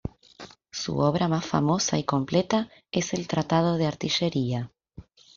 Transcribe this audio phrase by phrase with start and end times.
[0.71, 4.71] Su obra más famosa y completa es el "Tratado de Artillería".